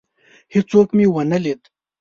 هیڅوک 0.53 0.87
مي 0.97 1.05
ونه 1.09 1.37
لید. 1.43 1.61